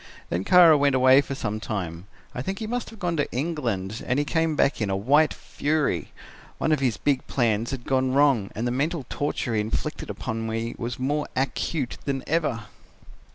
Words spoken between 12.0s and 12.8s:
than ever.